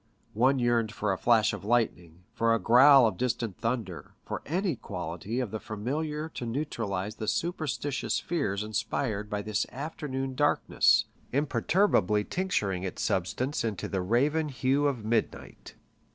[0.33, 4.75] One yearned for a flash of lightning, for the growl of distant thunder, for any
[4.75, 12.23] quality of the familiar to neutralize the superstitious fears inspired by this afternoon darkness, imperturbably
[12.23, 15.75] tincturing its substance into the raven hue of midnight.